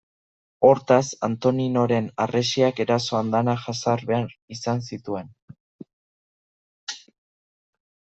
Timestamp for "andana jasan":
3.19-4.01